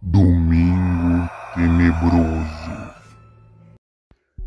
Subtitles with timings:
[0.00, 2.72] Domingo Tenebroso.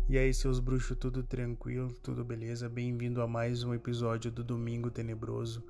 [0.08, 2.68] E aí, seus bruxos, tudo tranquilo, tudo beleza?
[2.68, 5.64] Bem-vindo a mais um episódio do Domingo Tenebroso.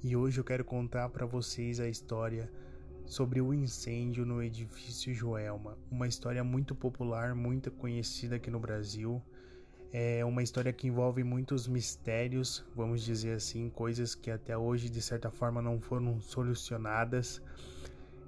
[0.00, 2.48] E hoje eu quero contar para vocês a história
[3.04, 9.20] sobre o incêndio no edifício Joelma, uma história muito popular, muito conhecida aqui no Brasil.
[9.90, 15.00] É uma história que envolve muitos mistérios, vamos dizer assim, coisas que até hoje de
[15.00, 17.40] certa forma não foram solucionadas.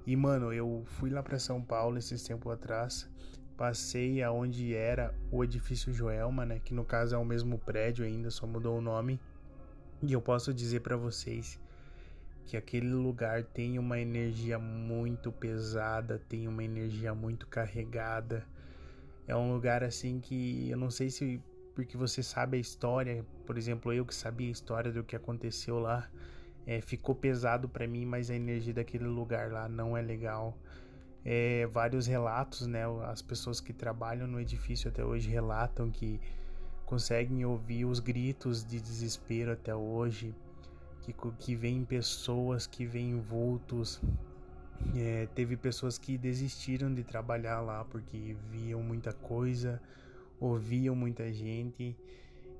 [0.07, 3.07] E mano, eu fui lá para São Paulo esses tempos atrás,
[3.55, 8.31] passei aonde era o edifício Joelma, né, que no caso é o mesmo prédio ainda,
[8.31, 9.19] só mudou o nome.
[10.01, 11.59] E eu posso dizer para vocês
[12.47, 18.43] que aquele lugar tem uma energia muito pesada, tem uma energia muito carregada.
[19.27, 21.39] É um lugar assim que eu não sei se
[21.73, 25.79] porque você sabe a história, por exemplo, eu que sabia a história do que aconteceu
[25.79, 26.09] lá,
[26.65, 30.57] é, ficou pesado para mim, mas a energia daquele lugar lá não é legal.
[31.23, 32.83] É, vários relatos, né?
[33.05, 36.19] As pessoas que trabalham no edifício até hoje relatam que
[36.85, 40.35] conseguem ouvir os gritos de desespero até hoje,
[41.01, 44.01] que, que vem pessoas, que vêm vultos.
[44.95, 49.81] É, teve pessoas que desistiram de trabalhar lá porque viam muita coisa,
[50.41, 51.95] ouviam muita gente.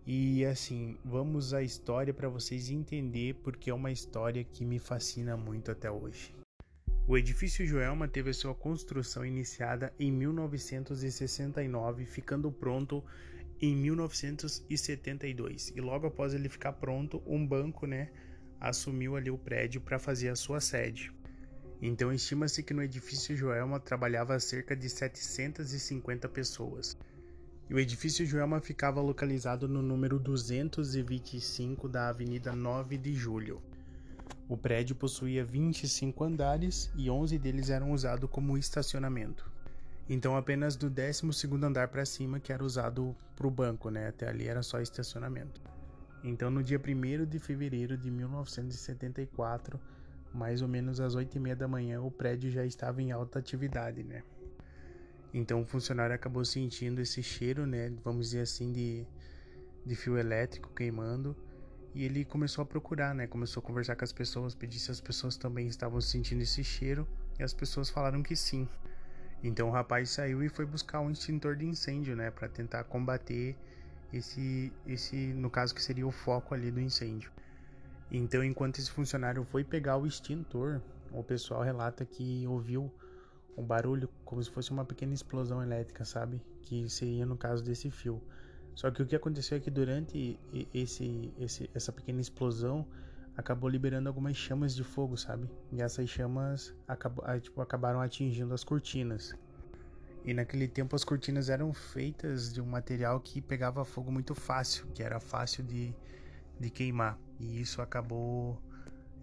[0.05, 5.35] E assim, vamos à história para vocês entenderem porque é uma história que me fascina
[5.35, 6.33] muito até hoje.
[7.07, 13.03] O edifício Joelma teve a sua construção iniciada em 1969, ficando pronto
[13.59, 15.73] em 1972.
[15.75, 18.11] E logo após ele ficar pronto, um banco, né,
[18.59, 21.11] assumiu ali o prédio para fazer a sua sede.
[21.81, 26.95] Então estima-se que no edifício Joelma trabalhava cerca de 750 pessoas.
[27.71, 33.61] E o edifício Joelma ficava localizado no número 225 da Avenida 9 de Julho.
[34.49, 39.49] O prédio possuía 25 andares e 11 deles eram usados como estacionamento.
[40.09, 44.09] Então apenas do 12º andar para cima que era usado para o banco, né?
[44.09, 45.61] Até ali era só estacionamento.
[46.25, 49.79] Então no dia 1 de fevereiro de 1974,
[50.33, 53.39] mais ou menos às 8 e meia da manhã, o prédio já estava em alta
[53.39, 54.23] atividade, né?
[55.33, 59.07] Então o funcionário acabou sentindo esse cheiro, né, vamos dizer assim, de,
[59.85, 61.35] de fio elétrico queimando.
[61.93, 63.27] E ele começou a procurar, né?
[63.27, 67.05] Começou a conversar com as pessoas, pedir se as pessoas também estavam sentindo esse cheiro.
[67.37, 68.65] E as pessoas falaram que sim.
[69.43, 72.31] Então o rapaz saiu e foi buscar um extintor de incêndio, né?
[72.31, 73.57] Para tentar combater
[74.13, 77.31] esse, esse, no caso que seria o foco ali do incêndio.
[78.09, 80.81] Então, enquanto esse funcionário foi pegar o extintor,
[81.11, 82.91] o pessoal relata que ouviu
[83.57, 86.41] um barulho como se fosse uma pequena explosão elétrica, sabe?
[86.61, 88.21] Que seria no caso desse fio.
[88.75, 90.39] Só que o que aconteceu é que durante
[90.73, 92.87] esse, esse, essa pequena explosão
[93.35, 95.49] acabou liberando algumas chamas de fogo, sabe?
[95.71, 99.35] E essas chamas acabou, tipo, acabaram atingindo as cortinas.
[100.23, 104.85] E naquele tempo as cortinas eram feitas de um material que pegava fogo muito fácil,
[104.93, 105.93] que era fácil de,
[106.59, 107.17] de queimar.
[107.39, 108.61] E isso acabou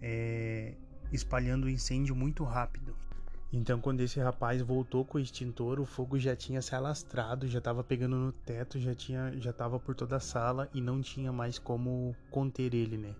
[0.01, 0.75] é,
[1.11, 2.95] espalhando o incêndio muito rápido.
[3.51, 7.57] Então, quando esse rapaz voltou com o extintor, o fogo já tinha se alastrado, já
[7.57, 11.31] estava pegando no teto, já tinha, já estava por toda a sala e não tinha
[11.31, 13.15] mais como conter ele, né?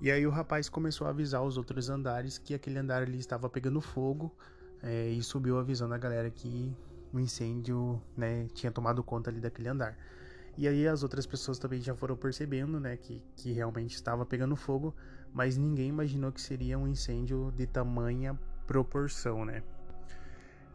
[0.00, 3.48] E aí o rapaz começou a avisar os outros andares que aquele andar ali estava
[3.48, 4.34] pegando fogo
[4.82, 6.74] é, e subiu avisando a galera que
[7.12, 9.96] o incêndio, né, tinha tomado conta ali daquele andar.
[10.56, 14.56] E aí as outras pessoas também já foram percebendo, né, que, que realmente estava pegando
[14.56, 14.94] fogo,
[15.32, 18.38] mas ninguém imaginou que seria um incêndio de tamanha
[18.72, 19.62] proporção, né?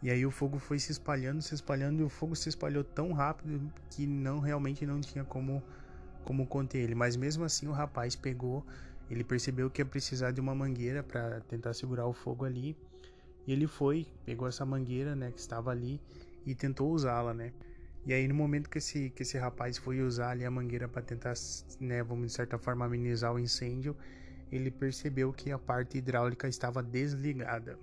[0.04, 3.12] E aí o fogo foi se espalhando, se espalhando e o fogo se espalhou tão
[3.12, 5.64] rápido que não realmente não tinha como
[6.24, 6.94] como conter ele.
[6.94, 8.64] Mas mesmo assim o rapaz pegou,
[9.10, 12.78] ele percebeu que ia precisar de uma mangueira para tentar segurar o fogo ali.
[13.48, 16.00] E ele foi, pegou essa mangueira, né, que estava ali
[16.46, 17.52] e tentou usá-la, né?
[18.06, 21.02] E aí no momento que esse que esse rapaz foi usar ali a mangueira para
[21.02, 21.34] tentar,
[21.80, 23.96] né, vamos de certa forma amenizar o incêndio,
[24.52, 27.80] ele percebeu que a parte hidráulica estava desligada.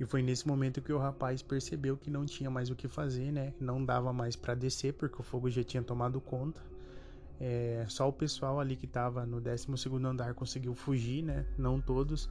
[0.00, 3.30] E foi nesse momento que o rapaz percebeu que não tinha mais o que fazer,
[3.30, 3.52] né?
[3.60, 6.62] Não dava mais para descer porque o fogo já tinha tomado conta.
[7.38, 9.66] É, só o pessoal ali que estava no 12
[10.06, 11.44] andar conseguiu fugir, né?
[11.58, 12.30] Não todos.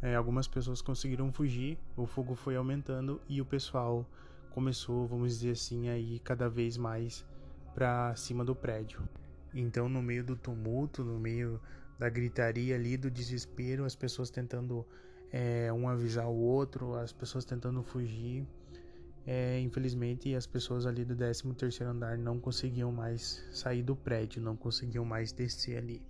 [0.00, 1.78] É, algumas pessoas conseguiram fugir.
[1.98, 4.08] O fogo foi aumentando e o pessoal
[4.48, 7.26] começou, vamos dizer assim, a ir cada vez mais
[7.74, 9.06] para cima do prédio.
[9.52, 11.60] Então, no meio do tumulto, no meio
[11.98, 14.86] da gritaria ali, do desespero, as pessoas tentando
[15.32, 18.46] é, um avisar o outro, as pessoas tentando fugir.
[19.26, 24.56] É, infelizmente, as pessoas ali do 13 andar não conseguiam mais sair do prédio, não
[24.56, 26.02] conseguiam mais descer ali.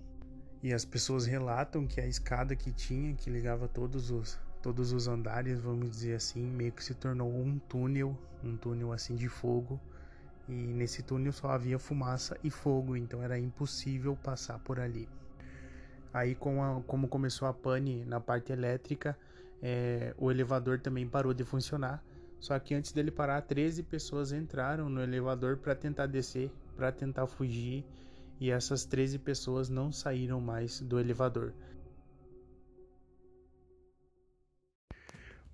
[0.62, 5.08] E as pessoas relatam que a escada que tinha, que ligava todos os todos os
[5.08, 9.80] andares, vamos dizer assim, meio que se tornou um túnel, um túnel assim de fogo.
[10.48, 15.08] E nesse túnel só havia fumaça e fogo, então era impossível passar por ali.
[16.12, 19.16] Aí, com a, como começou a pane na parte elétrica,
[19.62, 22.04] é, o elevador também parou de funcionar.
[22.38, 27.26] Só que antes dele parar, 13 pessoas entraram no elevador para tentar descer, para tentar
[27.26, 27.84] fugir,
[28.40, 31.54] e essas 13 pessoas não saíram mais do elevador.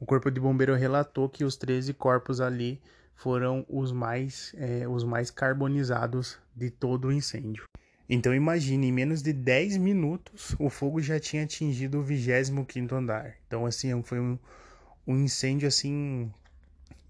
[0.00, 2.80] O corpo de bombeiro relatou que os 13 corpos ali
[3.14, 7.64] foram os mais, é, os mais carbonizados de todo o incêndio.
[8.08, 13.34] Então imagine, em menos de 10 minutos, o fogo já tinha atingido o 25º andar.
[13.46, 14.38] Então assim, foi um,
[15.06, 16.32] um incêndio assim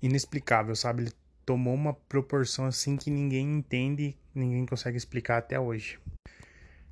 [0.02, 1.04] inexplicável, sabe?
[1.04, 1.12] Ele
[1.46, 6.00] tomou uma proporção assim que ninguém entende, ninguém consegue explicar até hoje.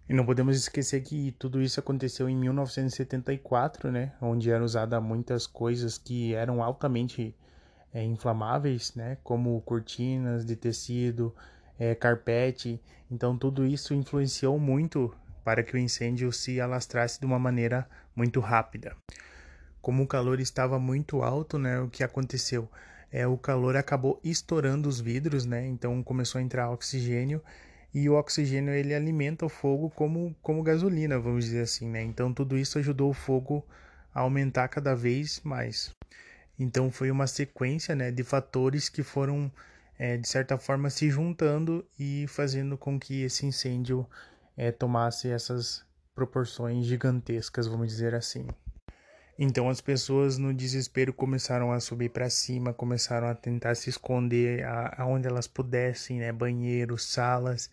[0.08, 4.12] E não podemos esquecer que tudo isso aconteceu em 1974, né?
[4.20, 7.34] Onde eram usadas muitas coisas que eram altamente
[7.92, 9.18] é, inflamáveis, né?
[9.24, 11.34] Como cortinas de tecido,
[11.78, 12.80] é, carpete.
[13.10, 15.14] Então tudo isso influenciou muito
[15.44, 18.96] para que o incêndio se alastrasse de uma maneira muito rápida.
[19.80, 21.78] Como o calor estava muito alto, né?
[21.80, 22.68] O que aconteceu?
[23.12, 25.66] É, o calor acabou estourando os vidros, né?
[25.66, 27.40] Então começou a entrar oxigênio
[27.94, 32.02] e o oxigênio ele alimenta o fogo como, como gasolina, vamos dizer assim, né?
[32.02, 33.64] Então tudo isso ajudou o fogo
[34.12, 35.92] a aumentar cada vez mais.
[36.58, 39.52] Então foi uma sequência, né, de fatores que foram
[39.98, 44.06] é, de certa forma se juntando e fazendo com que esse incêndio
[44.56, 45.84] é, tomasse essas
[46.14, 48.46] proporções gigantescas, vamos dizer assim.
[49.38, 54.64] Então as pessoas no desespero começaram a subir para cima, começaram a tentar se esconder
[54.96, 57.70] aonde elas pudessem, né, banheiros, salas.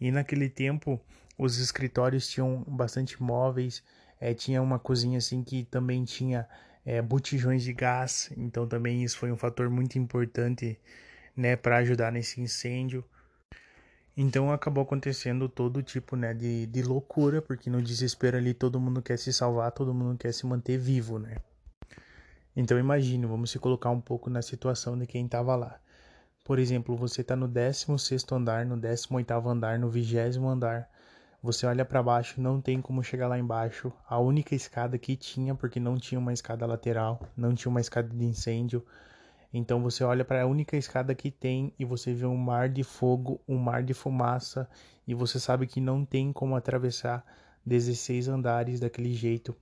[0.00, 1.00] E naquele tempo
[1.38, 3.82] os escritórios tinham bastante móveis,
[4.20, 6.48] é, tinha uma cozinha assim que também tinha
[6.84, 10.78] é, botijões de gás, então também isso foi um fator muito importante,
[11.36, 13.04] né, para ajudar nesse incêndio.
[14.16, 19.02] Então acabou acontecendo todo tipo né, de, de loucura, porque no desespero ali todo mundo
[19.02, 21.36] quer se salvar, todo mundo quer se manter vivo, né?
[22.56, 25.80] Então imagine, vamos se colocar um pouco na situação de quem estava lá.
[26.44, 30.88] Por exemplo, você está no 16 andar, no 18 andar, no 20 andar.
[31.42, 33.92] Você olha para baixo, não tem como chegar lá embaixo.
[34.06, 38.08] A única escada que tinha, porque não tinha uma escada lateral, não tinha uma escada
[38.08, 38.84] de incêndio,
[39.56, 42.82] então você olha para a única escada que tem e você vê um mar de
[42.82, 44.68] fogo, um mar de fumaça
[45.06, 47.24] e você sabe que não tem como atravessar
[47.64, 49.54] 16 andares daquele jeito.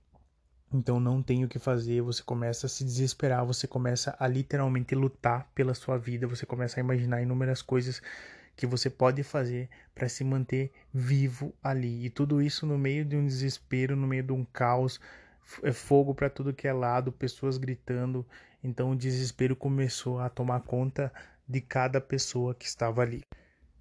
[0.73, 4.95] Então não tem o que fazer, você começa a se desesperar, você começa a literalmente
[4.95, 8.01] lutar pela sua vida, você começa a imaginar inúmeras coisas
[8.55, 12.03] que você pode fazer para se manter vivo ali.
[12.03, 14.99] E tudo isso no meio de um desespero, no meio de um caos,
[15.61, 18.25] é fogo para tudo que é lado, pessoas gritando.
[18.63, 21.11] Então o desespero começou a tomar conta
[21.47, 23.23] de cada pessoa que estava ali.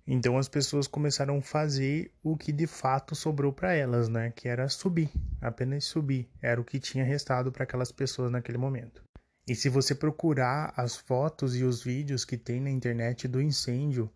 [0.07, 4.33] Então as pessoas começaram a fazer o que de fato sobrou para elas, né?
[4.35, 6.29] Que era subir, apenas subir.
[6.41, 9.03] Era o que tinha restado para aquelas pessoas naquele momento.
[9.47, 14.11] E se você procurar as fotos e os vídeos que tem na internet do incêndio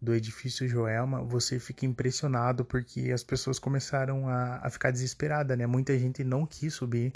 [0.00, 5.66] do edifício Joelma, você fica impressionado porque as pessoas começaram a, a ficar desesperadas, né?
[5.66, 7.12] Muita gente não quis subir,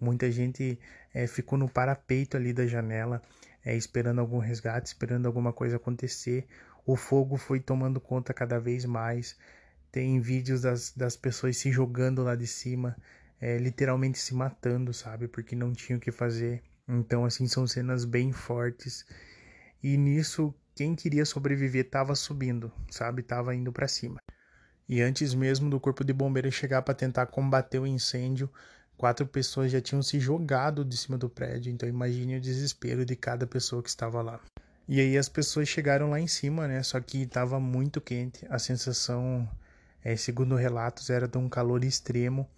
[0.00, 0.78] Muita gente
[1.12, 3.22] é, ficou no parapeito ali da janela,
[3.64, 6.46] é, esperando algum resgate, esperando alguma coisa acontecer.
[6.84, 9.36] O fogo foi tomando conta cada vez mais.
[9.90, 12.96] Tem vídeos das, das pessoas se jogando lá de cima,
[13.40, 15.28] é, literalmente se matando, sabe?
[15.28, 16.62] Porque não tinham o que fazer.
[16.86, 19.06] Então, assim, são cenas bem fortes.
[19.82, 23.22] E nisso, quem queria sobreviver estava subindo, sabe?
[23.22, 24.18] Tava indo para cima.
[24.88, 28.50] E antes mesmo do corpo de bombeiro chegar para tentar combater o incêndio,
[28.96, 33.16] Quatro pessoas já tinham se jogado de cima do prédio, então imagine o desespero de
[33.16, 34.40] cada pessoa que estava lá.
[34.86, 36.82] E aí as pessoas chegaram lá em cima, né?
[36.82, 38.46] Só que estava muito quente.
[38.50, 39.48] A sensação,
[40.02, 42.48] é, segundo relatos, era de um calor extremo.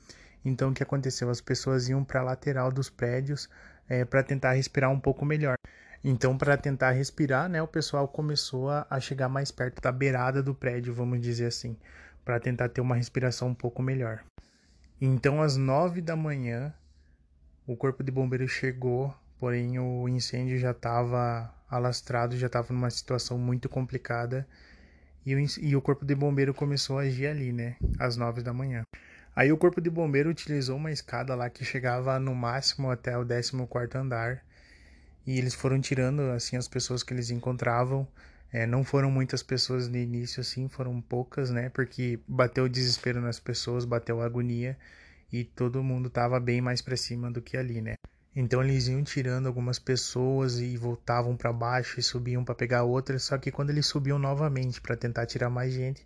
[0.44, 1.30] Então o que aconteceu?
[1.30, 3.48] As pessoas iam para a lateral dos prédios
[3.88, 5.56] é, para tentar respirar um pouco melhor.
[6.04, 10.42] Então, para tentar respirar, né, o pessoal começou a, a chegar mais perto da beirada
[10.42, 11.76] do prédio, vamos dizer assim,
[12.24, 14.22] para tentar ter uma respiração um pouco melhor.
[15.00, 16.72] Então, às nove da manhã,
[17.66, 23.36] o corpo de bombeiro chegou, porém o incêndio já estava alastrado, já estava numa situação
[23.36, 24.46] muito complicada.
[25.24, 27.76] E o, e o corpo de bombeiro começou a agir ali, né?
[27.98, 28.84] Às nove da manhã.
[29.34, 33.26] Aí o corpo de bombeiro utilizou uma escada lá que chegava no máximo até o
[33.26, 34.42] 14 quarto andar.
[35.26, 38.08] E eles foram tirando, assim, as pessoas que eles encontravam
[38.52, 41.68] É, não foram muitas pessoas no início, assim, foram poucas, né?
[41.68, 44.76] Porque bateu o desespero nas pessoas, bateu a agonia
[45.32, 47.94] e todo mundo tava bem mais para cima do que ali, né?
[48.34, 53.24] Então eles iam tirando algumas pessoas e voltavam para baixo e subiam para pegar outras,
[53.24, 56.04] só que quando eles subiam novamente para tentar tirar mais gente,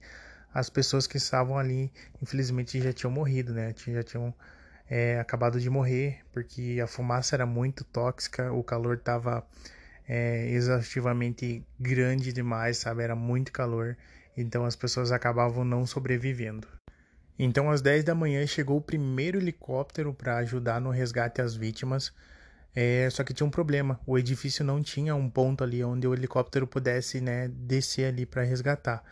[0.55, 1.93] as pessoas que estavam ali,
[2.23, 3.75] infelizmente, já tinham morrido, né?
[3.77, 4.35] Já tinham
[4.89, 9.47] é, acabado de morrer, porque a fumaça era muito tóxica, o calor estava
[10.13, 13.05] é, exaustivamente grande demais, sabe?
[13.05, 13.97] Era muito calor,
[14.37, 16.67] então as pessoas acabavam não sobrevivendo.
[17.39, 22.13] Então, às 10 da manhã, chegou o primeiro helicóptero para ajudar no resgate às vítimas.
[22.75, 26.13] É, só que tinha um problema: o edifício não tinha um ponto ali onde o
[26.13, 29.05] helicóptero pudesse né, descer ali para resgatar.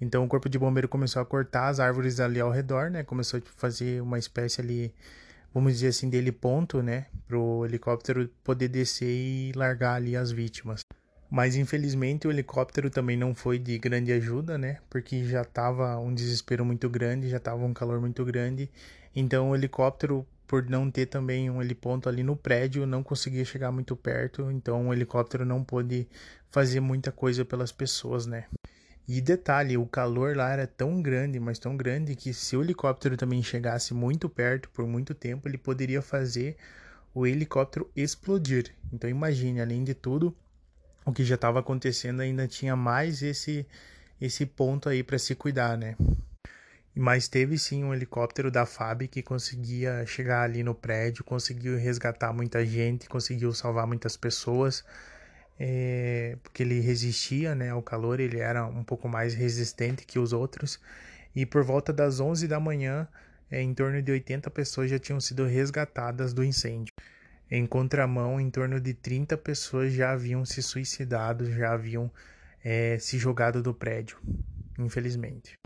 [0.00, 3.02] Então, o corpo de bombeiro começou a cortar as árvores ali ao redor, né?
[3.02, 4.94] Começou a fazer uma espécie ali,
[5.54, 7.06] vamos dizer assim, dele ponto, né?
[7.28, 10.80] Para o helicóptero poder descer e largar ali as vítimas.
[11.30, 14.78] Mas infelizmente o helicóptero também não foi de grande ajuda, né?
[14.90, 18.68] Porque já estava um desespero muito grande, já estava um calor muito grande.
[19.14, 23.70] Então o helicóptero, por não ter também um heliponto ali no prédio, não conseguia chegar
[23.70, 24.50] muito perto.
[24.50, 26.08] Então o helicóptero não pôde
[26.50, 28.44] fazer muita coisa pelas pessoas, né?
[29.06, 33.16] E detalhe, o calor lá era tão grande, mas tão grande que se o helicóptero
[33.16, 36.56] também chegasse muito perto por muito tempo, ele poderia fazer
[37.14, 38.72] o helicóptero explodir.
[38.92, 40.34] Então imagine, além de tudo,
[41.04, 43.66] o que já estava acontecendo ainda tinha mais esse
[44.20, 45.96] esse ponto aí para se cuidar, né?
[46.94, 52.32] Mas teve sim um helicóptero da FAB que conseguia chegar ali no prédio, conseguiu resgatar
[52.32, 54.84] muita gente, conseguiu salvar muitas pessoas,
[55.58, 60.32] é, porque ele resistia né, ao calor, ele era um pouco mais resistente que os
[60.32, 60.80] outros.
[61.34, 63.08] E por volta das 11 da manhã,
[63.50, 66.94] é, em torno de 80 pessoas já tinham sido resgatadas do incêndio.
[67.50, 72.10] Em contramão, em torno de 30 pessoas já haviam se suicidado, já haviam
[72.64, 74.16] é, se jogado do prédio,
[74.78, 75.58] infelizmente.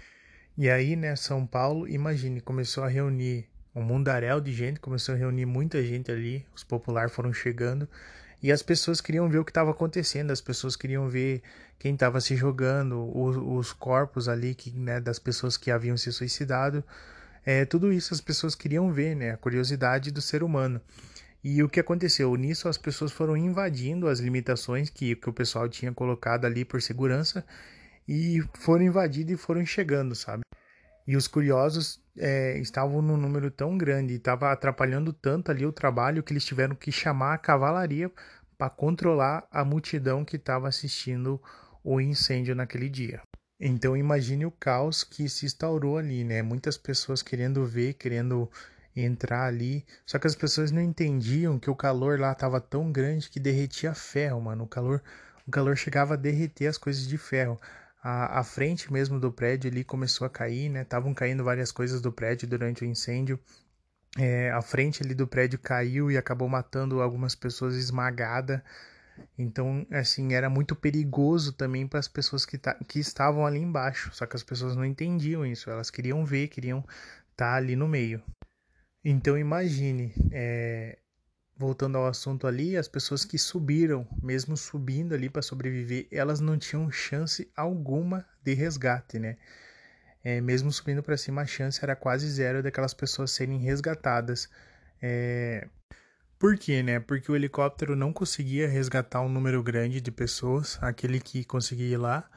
[0.57, 5.19] E aí, né, São Paulo, imagine, começou a reunir um mundaréu de gente, começou a
[5.19, 7.89] reunir muita gente ali, os populares foram chegando
[8.43, 11.43] e as pessoas queriam ver o que estava acontecendo, as pessoas queriam ver
[11.79, 16.13] quem estava se jogando, os, os, corpos ali que, né, das pessoas que haviam se
[16.13, 16.85] suicidado.
[17.45, 20.81] É, tudo isso as pessoas queriam ver, né, a curiosidade do ser humano.
[21.43, 22.35] E o que aconteceu?
[22.37, 26.83] Nisso as pessoas foram invadindo as limitações que, que o pessoal tinha colocado ali por
[26.83, 27.45] segurança
[28.07, 30.43] e foram invadindo e foram chegando, sabe?
[31.07, 36.23] E os curiosos é, estavam num número tão grande, estava atrapalhando tanto ali o trabalho
[36.23, 38.11] que eles tiveram que chamar a cavalaria
[38.57, 41.41] para controlar a multidão que estava assistindo
[41.83, 43.21] o incêndio naquele dia.
[43.61, 46.43] Então imagine o caos que se instaurou ali, né?
[46.43, 48.51] Muitas pessoas querendo ver, querendo
[48.95, 49.85] entrar ali.
[50.07, 53.95] Só que as pessoas não entendiam que o calor lá estava tão grande que derretia
[53.95, 54.65] ferro, mano.
[54.65, 55.03] O calor,
[55.47, 57.59] o calor chegava a derreter as coisas de ferro.
[58.03, 60.83] A, a frente mesmo do prédio ali começou a cair, né?
[60.83, 63.39] Estavam caindo várias coisas do prédio durante o incêndio.
[64.17, 68.61] É, a frente ali do prédio caiu e acabou matando algumas pessoas esmagadas.
[69.37, 74.11] Então, assim, era muito perigoso também para as pessoas que, que estavam ali embaixo.
[74.13, 75.71] Só que as pessoas não entendiam isso.
[75.71, 76.81] Elas queriam ver, queriam
[77.31, 78.23] estar tá ali no meio.
[79.05, 80.99] Então imagine, é,
[81.59, 86.57] voltando ao assunto ali, as pessoas que subiram, mesmo subindo ali para sobreviver, elas não
[86.57, 89.37] tinham chance alguma de resgate, né?
[90.23, 94.49] É, mesmo subindo para cima, a chance era quase zero daquelas pessoas serem resgatadas.
[95.03, 95.67] É...
[96.39, 97.01] Por quê, né?
[97.01, 101.97] Porque o helicóptero não conseguia resgatar um número grande de pessoas, aquele que conseguia ir
[101.97, 102.29] lá.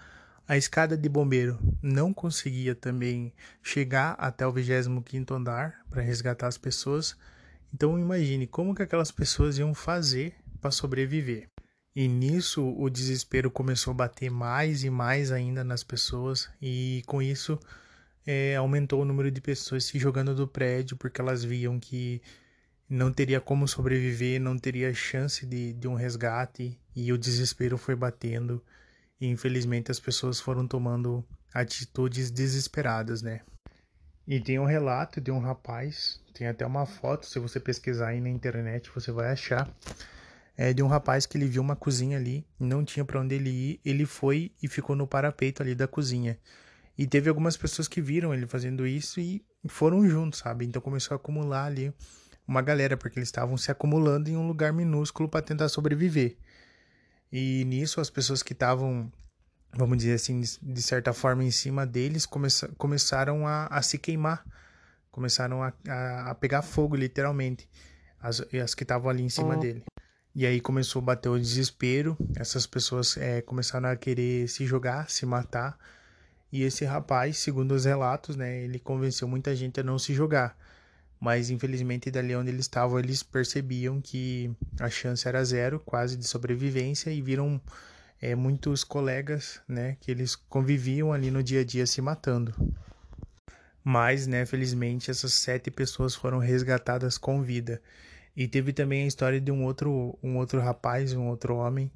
[0.47, 6.57] A escada de bombeiro não conseguia também chegar até o 25º andar para resgatar as
[6.57, 7.15] pessoas.
[7.73, 11.47] Então imagine como que aquelas pessoas iam fazer para sobreviver.
[11.95, 17.21] E nisso o desespero começou a bater mais e mais ainda nas pessoas e com
[17.21, 17.59] isso
[18.25, 22.21] é, aumentou o número de pessoas se jogando do prédio porque elas viam que
[22.89, 27.95] não teria como sobreviver, não teria chance de, de um resgate e o desespero foi
[27.95, 28.63] batendo
[29.19, 33.41] e infelizmente as pessoas foram tomando atitudes desesperadas, né?
[34.25, 38.21] E tem um relato de um rapaz, tem até uma foto, se você pesquisar aí
[38.21, 39.69] na internet você vai achar,
[40.57, 43.49] é de um rapaz que ele viu uma cozinha ali, não tinha para onde ele
[43.49, 46.37] ir, ele foi e ficou no parapeito ali da cozinha.
[46.97, 50.65] E teve algumas pessoas que viram ele fazendo isso e foram juntos, sabe?
[50.65, 51.93] Então começou a acumular ali
[52.47, 56.37] uma galera, porque eles estavam se acumulando em um lugar minúsculo para tentar sobreviver.
[57.31, 59.11] E nisso as pessoas que estavam,
[59.73, 64.45] vamos dizer assim, de certa forma em cima deles começa, começaram a, a, se queimar,
[65.11, 67.69] começaram a, a, a, pegar fogo literalmente,
[68.19, 69.83] as, as que estavam ali em cima dele.
[70.33, 75.09] E aí começou a bater o desespero, essas pessoas é, começaram a querer se jogar,
[75.09, 75.77] se matar.
[76.51, 80.57] E esse rapaz, segundo os relatos, né, ele convenceu muita gente a não se jogar.
[81.19, 84.49] Mas infelizmente dali onde eles estavam, eles percebiam que
[84.79, 87.61] a chance era zero, quase de sobrevivência e viram
[88.21, 92.53] é, muitos colegas, né, que eles conviviam ali no dia a dia se matando.
[93.83, 97.81] Mas, né, felizmente essas sete pessoas foram resgatadas com vida.
[98.35, 101.91] E teve também a história de um outro, um outro rapaz, um outro homem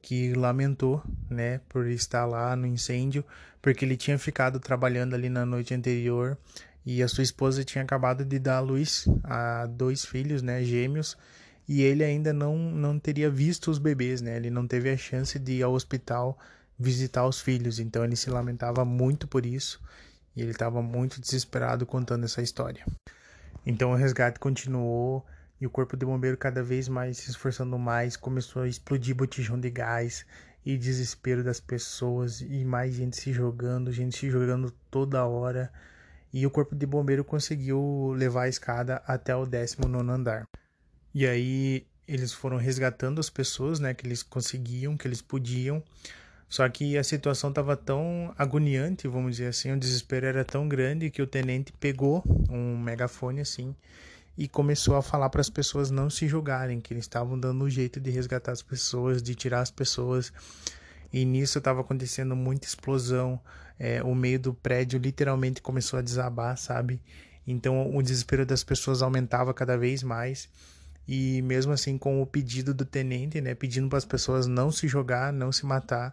[0.00, 3.24] que lamentou, né, por estar lá no incêndio,
[3.60, 6.38] porque ele tinha ficado trabalhando ali na noite anterior
[6.84, 11.16] e a sua esposa tinha acabado de dar à luz a dois filhos, né, gêmeos,
[11.68, 14.36] e ele ainda não não teria visto os bebês, né?
[14.36, 16.38] Ele não teve a chance de ir ao hospital
[16.78, 19.80] visitar os filhos, então ele se lamentava muito por isso
[20.36, 22.84] e ele estava muito desesperado contando essa história.
[23.64, 25.24] Então o resgate continuou
[25.60, 29.58] e o corpo de bombeiro cada vez mais se esforçando mais, começou a explodir botijão
[29.58, 30.26] de gás
[30.64, 35.72] e desespero das pessoas e mais gente se jogando, gente se jogando toda hora.
[36.32, 40.46] E o corpo de bombeiro conseguiu levar a escada até o 19 andar.
[41.14, 45.82] E aí eles foram resgatando as pessoas, né, que eles conseguiam, que eles podiam.
[46.48, 51.10] Só que a situação estava tão agoniante, vamos dizer assim, o desespero era tão grande
[51.10, 53.74] que o tenente pegou um megafone assim
[54.38, 57.70] e começou a falar para as pessoas não se julgarem, que eles estavam dando um
[57.70, 60.32] jeito de resgatar as pessoas, de tirar as pessoas.
[61.12, 63.40] E nisso estava acontecendo muita explosão,
[63.78, 67.00] é, o meio do prédio literalmente começou a desabar, sabe?
[67.46, 70.48] Então o desespero das pessoas aumentava cada vez mais.
[71.08, 74.88] E mesmo assim, com o pedido do tenente, né, pedindo para as pessoas não se
[74.88, 76.12] jogar, não se matar,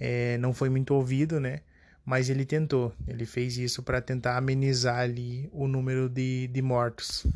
[0.00, 1.60] é, não foi muito ouvido, né?
[2.04, 7.26] Mas ele tentou, ele fez isso para tentar amenizar ali o número de, de mortos.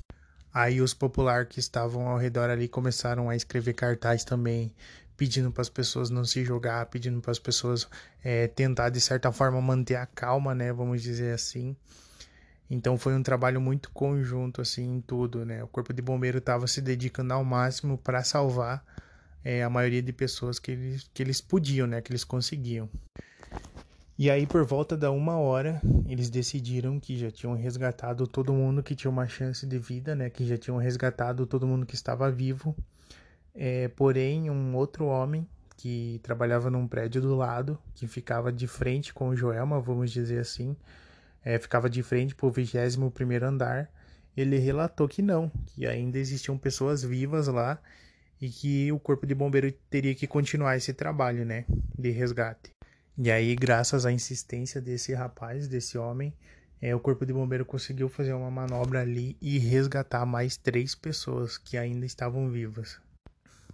[0.53, 4.75] Aí os populares que estavam ao redor ali começaram a escrever cartazes também,
[5.17, 7.87] pedindo para as pessoas não se jogar, pedindo para as pessoas
[8.23, 10.73] é, tentar de certa forma manter a calma, né?
[10.73, 11.77] Vamos dizer assim.
[12.71, 15.63] Então foi um trabalho muito conjunto assim em tudo, né?
[15.63, 18.83] O corpo de bombeiro estava se dedicando ao máximo para salvar
[19.45, 22.01] é, a maioria de pessoas que eles, que eles podiam, né?
[22.01, 22.89] Que eles conseguiam.
[24.17, 28.83] E aí, por volta da uma hora, eles decidiram que já tinham resgatado todo mundo
[28.83, 30.31] que tinha uma chance de vida, né?
[30.31, 32.75] Que já tinham resgatado todo mundo que estava vivo.
[33.55, 39.13] É, porém, um outro homem que trabalhava num prédio do lado, que ficava de frente
[39.13, 40.77] com o Joelma, vamos dizer assim,
[41.45, 43.91] é, ficava de frente para o 21 primeiro andar,
[44.37, 47.79] ele relatou que não, que ainda existiam pessoas vivas lá
[48.45, 51.65] e que o corpo de bombeiro teria que continuar esse trabalho, né,
[51.99, 52.73] de resgate.
[53.17, 56.31] E aí, graças à insistência desse rapaz, desse homem,
[56.79, 61.57] é, o corpo de bombeiro conseguiu fazer uma manobra ali e resgatar mais três pessoas
[61.57, 63.01] que ainda estavam vivas.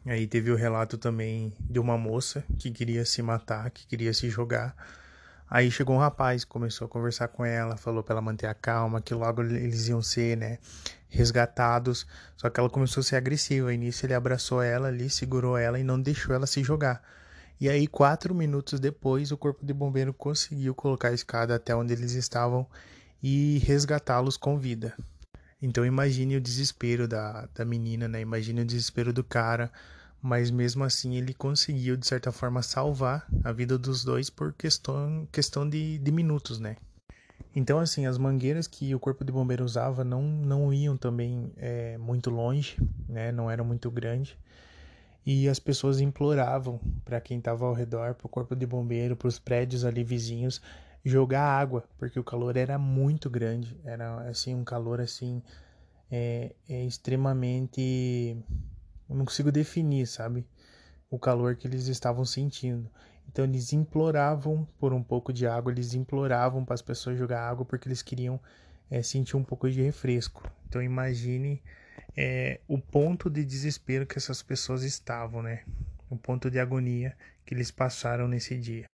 [0.06, 4.30] Aí teve o relato também de uma moça que queria se matar, que queria se
[4.30, 4.76] jogar.
[5.50, 9.00] Aí chegou um rapaz, começou a conversar com ela, falou para ela manter a calma,
[9.00, 10.58] que logo eles iam ser, né,
[11.08, 12.06] resgatados.
[12.36, 13.74] Só que ela começou a ser agressiva.
[13.74, 17.02] Início ele abraçou ela ali, segurou ela e não deixou ela se jogar.
[17.60, 21.92] E aí, quatro minutos depois, o corpo de bombeiro conseguiu colocar a escada até onde
[21.92, 22.64] eles estavam
[23.20, 24.94] e resgatá-los com vida.
[25.60, 28.20] Então imagine o desespero da, da menina, né?
[28.20, 29.70] Imagine o desespero do cara,
[30.22, 35.26] mas mesmo assim ele conseguiu, de certa forma, salvar a vida dos dois por questão,
[35.32, 36.76] questão de, de minutos, né?
[37.54, 41.98] Então, assim, as mangueiras que o corpo de bombeiro usava não, não iam também é,
[41.98, 42.76] muito longe,
[43.08, 43.32] né?
[43.32, 44.36] Não eram muito grandes
[45.24, 49.28] e as pessoas imploravam para quem estava ao redor, para o corpo de bombeiro, para
[49.28, 50.60] os prédios ali vizinhos,
[51.04, 55.42] jogar água, porque o calor era muito grande, era assim um calor assim
[56.10, 58.36] é, é extremamente,
[59.10, 60.46] eu não consigo definir, sabe,
[61.10, 62.88] o calor que eles estavam sentindo.
[63.28, 67.64] Então eles imploravam por um pouco de água, eles imploravam para as pessoas jogar água
[67.64, 68.40] porque eles queriam
[68.88, 70.48] é, sentir um pouco de refresco.
[70.68, 71.60] Então imagine
[72.16, 75.64] é, o ponto de desespero que essas pessoas estavam, né?
[76.08, 78.86] O ponto de agonia que eles passaram nesse dia.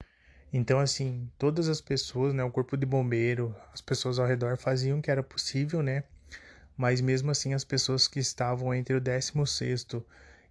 [0.51, 2.41] Então, assim, todas as pessoas, né?
[2.43, 6.05] O corpo de bombeiro, as pessoas ao redor faziam o que era possível, né?
[6.77, 9.87] Mas mesmo assim, as pessoas que estavam entre o 16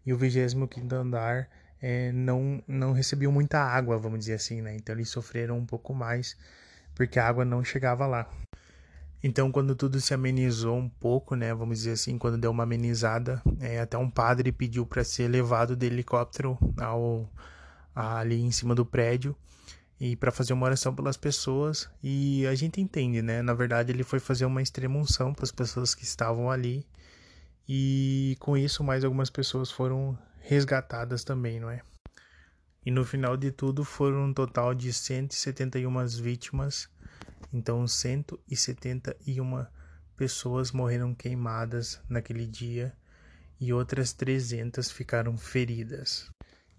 [0.06, 1.48] e o 25 andar
[1.80, 4.74] é, não, não recebiam muita água, vamos dizer assim, né?
[4.74, 6.36] Então, eles sofreram um pouco mais
[6.94, 8.28] porque a água não chegava lá.
[9.22, 13.42] Então, quando tudo se amenizou um pouco, né, vamos dizer assim, quando deu uma amenizada,
[13.58, 17.28] é, até um padre pediu para ser levado de helicóptero ao,
[17.94, 19.34] ali em cima do prédio
[20.04, 21.88] e para fazer uma oração pelas pessoas.
[22.02, 23.40] E a gente entende, né?
[23.40, 26.86] Na verdade, ele foi fazer uma extrema unção para as pessoas que estavam ali.
[27.66, 31.80] E com isso, mais algumas pessoas foram resgatadas também, não é?
[32.84, 36.86] E no final de tudo foram um total de 171 vítimas,
[37.50, 39.66] então 171
[40.18, 42.94] pessoas morreram queimadas naquele dia
[43.58, 46.30] e outras 300 ficaram feridas.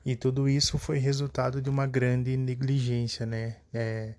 [0.06, 3.58] E tudo isso foi resultado de uma grande negligência, né?
[3.74, 4.14] É,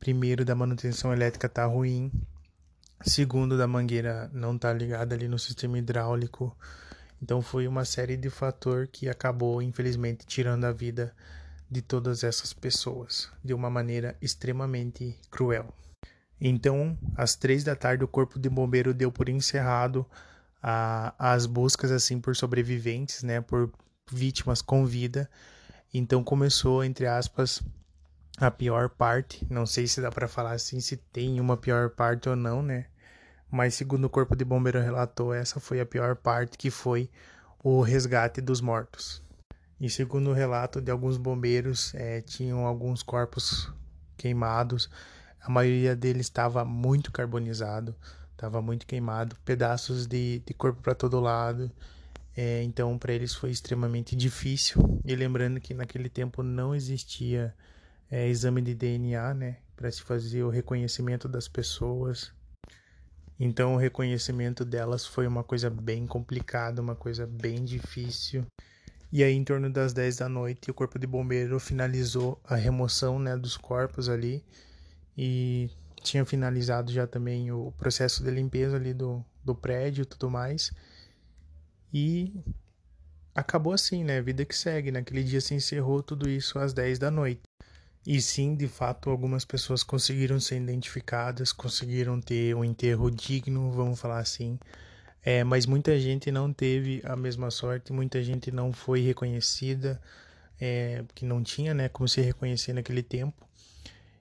[0.00, 2.10] primeiro, da manutenção elétrica tá ruim.
[3.02, 6.56] Segundo, da mangueira não tá ligada ali no sistema hidráulico.
[7.22, 11.14] Então foi uma série de fatores que acabou, infelizmente, tirando a vida
[11.70, 15.68] de todas essas pessoas de uma maneira extremamente cruel.
[16.40, 20.06] Então, às três da tarde, o corpo de bombeiro deu por encerrado
[20.62, 23.70] a, as buscas assim por sobreviventes, né, por
[24.10, 25.28] vítimas com vida.
[25.92, 27.62] Então começou, entre aspas,
[28.38, 29.46] a pior parte.
[29.50, 32.86] Não sei se dá para falar assim, se tem uma pior parte ou não, né?
[33.50, 37.08] Mas segundo o corpo de bombeiro relatou, essa foi a pior parte, que foi
[37.62, 39.22] o resgate dos mortos.
[39.80, 43.70] E segundo o relato de alguns bombeiros, é, tinham alguns corpos
[44.16, 44.90] queimados.
[45.40, 47.94] A maioria deles estava muito carbonizado,
[48.32, 51.70] estava muito queimado, pedaços de, de corpo para todo lado.
[52.36, 55.00] É, então, para eles foi extremamente difícil.
[55.04, 57.54] E lembrando que naquele tempo não existia
[58.10, 62.32] é, exame de DNA, né, para se fazer o reconhecimento das pessoas.
[63.40, 68.44] Então, o reconhecimento delas foi uma coisa bem complicada, uma coisa bem difícil.
[69.12, 73.18] E aí, em torno das 10 da noite, o corpo de bombeiro finalizou a remoção
[73.18, 74.44] né, dos corpos ali
[75.16, 75.70] e
[76.02, 80.72] tinha finalizado já também o processo de limpeza ali do, do prédio e tudo mais.
[81.98, 82.30] E
[83.34, 84.20] acabou assim, né?
[84.20, 84.92] Vida que segue.
[84.92, 87.40] Naquele dia se encerrou tudo isso às 10 da noite.
[88.06, 93.98] E sim, de fato, algumas pessoas conseguiram ser identificadas, conseguiram ter um enterro digno, vamos
[93.98, 94.58] falar assim.
[95.22, 99.98] É, mas muita gente não teve a mesma sorte, muita gente não foi reconhecida,
[100.60, 103.48] é, que não tinha né, como se reconhecer naquele tempo.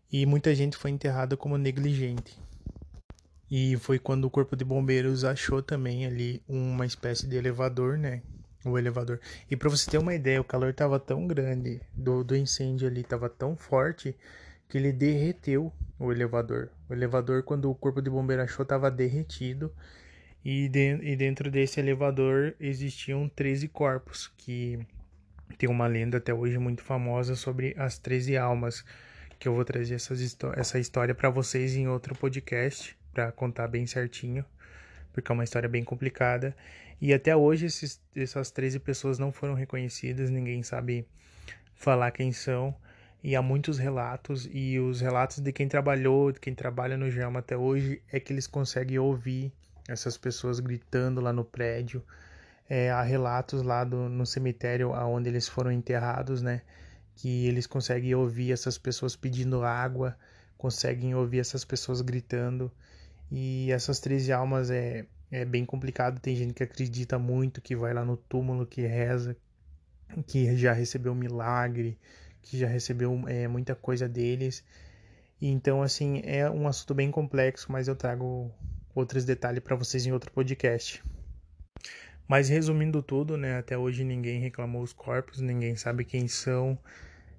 [0.10, 2.40] E muita gente foi enterrada como negligente.
[3.50, 8.22] E foi quando o corpo de bombeiros achou também ali uma espécie de elevador, né?
[8.64, 9.20] O elevador.
[9.50, 13.02] E para você ter uma ideia, o calor estava tão grande do, do incêndio ali,
[13.02, 14.16] estava tão forte
[14.68, 16.70] que ele derreteu o elevador.
[16.90, 19.72] O elevador, quando o corpo de bombeiro achou, estava derretido.
[20.44, 24.80] E, de, e dentro desse elevador existiam 13 corpos, que
[25.60, 28.84] tem uma lenda até hoje muito famosa sobre as 13 almas,
[29.38, 33.88] que eu vou trazer essas, essa história para vocês em outro podcast para contar bem
[33.88, 34.46] certinho,
[35.14, 36.54] porque é uma história bem complicada.
[37.00, 41.08] E até hoje esses, essas 13 pessoas não foram reconhecidas, ninguém sabe
[41.74, 42.76] falar quem são.
[43.24, 47.40] E há muitos relatos, e os relatos de quem trabalhou, de quem trabalha no Gelma
[47.40, 49.52] até hoje, é que eles conseguem ouvir
[49.88, 52.04] essas pessoas gritando lá no prédio.
[52.70, 56.62] É, há relatos lá do, no cemitério onde eles foram enterrados, né?
[57.16, 60.18] Que eles conseguem ouvir essas pessoas pedindo água,
[60.58, 62.72] conseguem ouvir essas pessoas gritando.
[63.32, 66.20] E essas 13 almas é, é bem complicado.
[66.20, 69.36] Tem gente que acredita muito, que vai lá no túmulo, que reza,
[70.28, 71.98] que já recebeu um milagre,
[72.42, 74.64] que já recebeu é, muita coisa deles.
[75.42, 78.52] Então, assim, é um assunto bem complexo, mas eu trago
[78.94, 81.04] outros detalhes para vocês em outro podcast.
[82.28, 83.58] Mas resumindo tudo, né?
[83.58, 86.78] Até hoje ninguém reclamou os corpos, ninguém sabe quem são,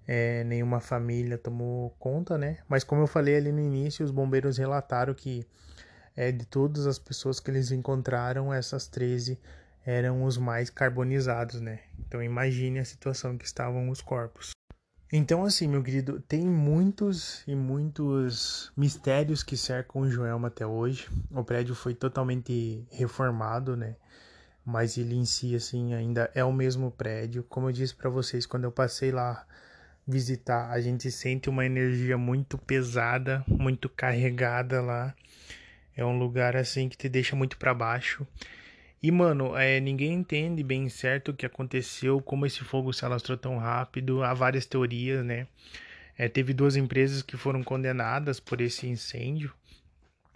[0.06, 2.58] é, nenhuma família tomou conta, né?
[2.68, 5.44] Mas como eu falei ali no início, os bombeiros relataram que
[6.16, 9.38] é, de todas as pessoas que eles encontraram, essas 13
[9.84, 11.80] eram os mais carbonizados, né?
[12.00, 14.50] Então imagine a situação que estavam os corpos.
[15.12, 21.08] Então, assim, meu querido, tem muitos e muitos mistérios que cercam o Joelma até hoje.
[21.30, 23.94] O prédio foi totalmente reformado, né?
[24.64, 27.44] Mas ele em si, assim, ainda é o mesmo prédio.
[27.44, 29.46] Como eu disse para vocês, quando eu passei lá
[30.04, 35.14] visitar, a gente sente uma energia muito pesada, muito carregada lá.
[35.96, 38.26] É um lugar assim que te deixa muito para baixo.
[39.02, 43.38] E mano, é, ninguém entende bem certo o que aconteceu, como esse fogo se alastrou
[43.38, 44.22] tão rápido.
[44.22, 45.46] Há várias teorias, né?
[46.18, 49.52] É, teve duas empresas que foram condenadas por esse incêndio,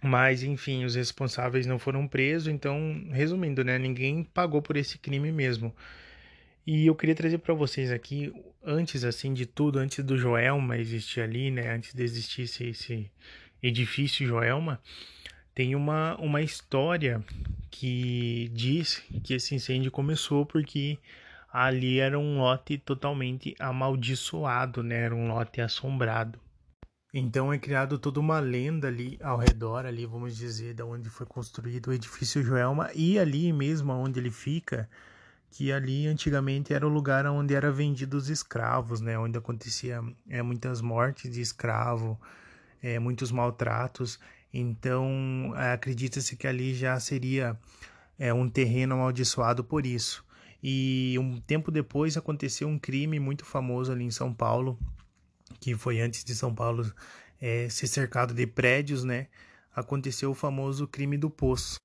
[0.03, 2.49] mas enfim, os responsáveis não foram presos.
[2.49, 3.79] Então, resumindo, né?
[3.79, 5.75] Ninguém pagou por esse crime mesmo.
[6.67, 11.21] E eu queria trazer para vocês aqui, antes assim de tudo, antes do Joelma existir
[11.21, 11.71] ali, né?
[11.75, 13.11] Antes de existir esse, esse
[13.63, 14.81] edifício Joelma
[15.61, 17.23] tem uma, uma história
[17.71, 20.99] que diz que esse incêndio começou porque
[21.53, 25.03] ali era um lote totalmente amaldiçoado, né?
[25.03, 26.41] Era um lote assombrado.
[27.13, 31.27] Então é criado toda uma lenda ali ao redor, ali vamos dizer, da onde foi
[31.27, 34.89] construído o edifício Joelma e ali mesmo onde ele fica
[35.51, 39.19] que ali antigamente era o lugar onde era vendidos escravos, né?
[39.19, 42.19] Onde acontecia é, muitas mortes de escravo,
[42.83, 44.19] é, muitos maltratos.
[44.53, 47.57] Então acredita-se que ali já seria
[48.19, 50.25] é, um terreno amaldiçoado por isso.
[50.63, 54.79] E um tempo depois aconteceu um crime muito famoso ali em São Paulo,
[55.59, 56.93] que foi antes de São Paulo
[57.41, 59.29] é, ser cercado de prédios, né?
[59.75, 61.79] Aconteceu o famoso crime do poço.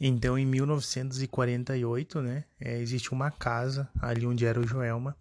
[0.00, 5.14] Então, em 1948, né, é, existe uma casa ali onde era o Joelma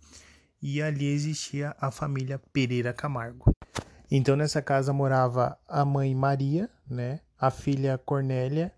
[0.62, 3.54] e ali existia a família Pereira Camargo.
[4.10, 8.74] Então, nessa casa morava a mãe Maria, né, a filha Cornélia,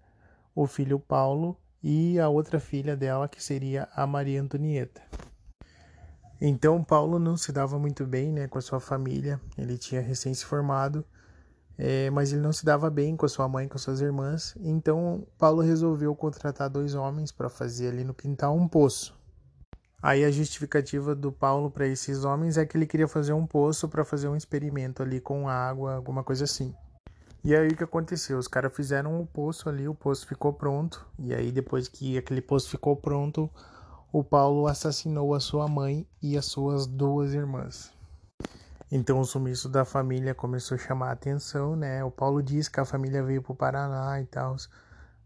[0.53, 5.01] o filho Paulo e a outra filha dela, que seria a Maria Antonieta.
[6.39, 10.33] Então, Paulo não se dava muito bem né, com a sua família, ele tinha recém
[10.33, 11.05] se formado
[11.83, 14.55] é, mas ele não se dava bem com a sua mãe, com suas irmãs.
[14.61, 19.19] Então Paulo resolveu contratar dois homens para fazer ali no quintal um poço.
[19.99, 23.89] Aí a justificativa do Paulo para esses homens é que ele queria fazer um poço
[23.89, 26.71] para fazer um experimento ali com água, alguma coisa assim.
[27.43, 28.37] E aí o que aconteceu?
[28.37, 31.05] Os caras fizeram o um poço ali, o poço ficou pronto.
[31.17, 33.49] E aí depois que aquele poço ficou pronto,
[34.11, 37.91] o Paulo assassinou a sua mãe e as suas duas irmãs.
[38.91, 42.03] Então o sumiço da família começou a chamar a atenção, né?
[42.03, 44.55] O Paulo disse que a família veio para o Paraná e tal,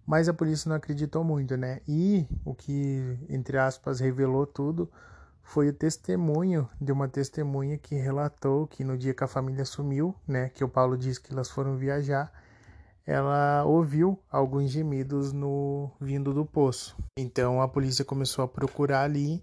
[0.05, 1.81] mas a polícia não acreditou muito, né?
[1.87, 4.89] E o que, entre aspas, revelou tudo
[5.45, 10.13] foi o testemunho de uma testemunha que relatou que no dia que a família sumiu,
[10.27, 10.49] né?
[10.49, 12.31] Que o Paulo disse que elas foram viajar,
[13.05, 16.97] ela ouviu alguns gemidos no vindo do poço.
[17.17, 19.41] Então a polícia começou a procurar ali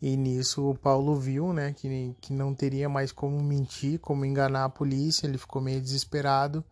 [0.00, 4.64] e nisso o Paulo viu, né, que, que não teria mais como mentir, como enganar
[4.64, 5.26] a polícia.
[5.26, 6.62] Ele ficou meio desesperado,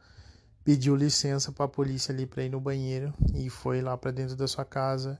[0.62, 4.36] pediu licença para a polícia ali para ir no banheiro e foi lá para dentro
[4.36, 5.18] da sua casa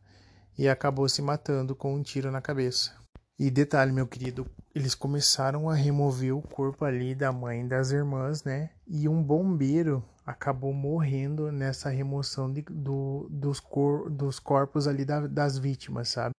[0.57, 3.08] e acabou se matando com um tiro na cabeça.
[3.39, 7.93] E detalhe, meu querido, eles começaram a remover o corpo ali da mãe e das
[7.93, 8.71] irmãs, né?
[8.87, 15.27] E um bombeiro acabou morrendo nessa remoção de, do, dos, cor, dos corpos ali da,
[15.27, 16.33] das vítimas, sabe?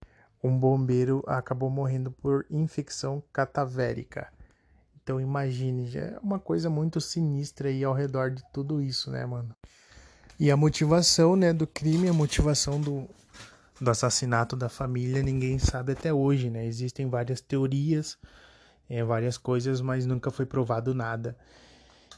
[0.44, 4.32] um bombeiro acabou morrendo por infecção catavérica.
[5.02, 9.26] Então imagine, já é uma coisa muito sinistra aí ao redor de tudo isso, né,
[9.26, 9.54] mano?
[10.40, 13.10] E a motivação, né, do crime, a motivação do,
[13.82, 16.66] do assassinato da família, ninguém sabe até hoje, né?
[16.66, 18.18] Existem várias teorias,
[18.90, 21.38] é, várias coisas, mas nunca foi provado nada.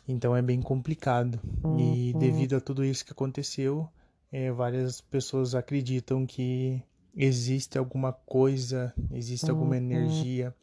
[0.08, 1.40] Então é bem complicado.
[1.78, 2.20] E uhum.
[2.20, 3.88] devido a tudo isso que aconteceu,
[4.32, 6.82] é, várias pessoas acreditam que
[7.16, 9.84] existe alguma coisa, existe alguma uhum.
[9.84, 10.56] energia,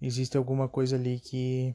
[0.00, 1.74] existe alguma coisa ali que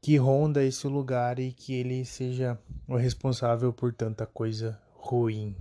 [0.00, 2.58] que ronda esse lugar e que ele seja
[2.88, 5.54] o responsável por tanta coisa ruim.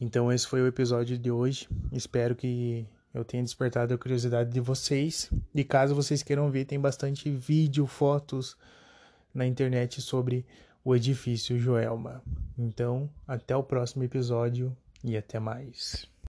[0.00, 1.68] Então esse foi o episódio de hoje.
[1.92, 5.30] Espero que eu tenha despertado a curiosidade de vocês.
[5.54, 8.56] E caso vocês queiram ver, tem bastante vídeo, fotos
[9.34, 10.46] na internet sobre
[10.84, 12.22] o edifício Joelma.
[12.58, 16.10] Então, até o próximo episódio e até mais.